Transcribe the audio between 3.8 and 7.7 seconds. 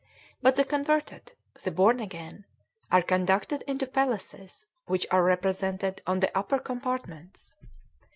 palaces, which are represented on the upper compartments.